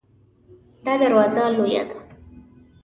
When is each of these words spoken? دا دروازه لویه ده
دا 0.85 0.93
دروازه 1.01 1.43
لویه 1.55 1.83
ده 1.89 1.97